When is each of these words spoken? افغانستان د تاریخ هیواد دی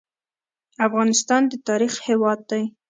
افغانستان 0.87 1.41
د 1.51 1.53
تاریخ 1.67 1.93
هیواد 2.07 2.39
دی 2.49 2.63